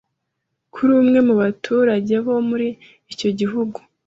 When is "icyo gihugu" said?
3.11-3.77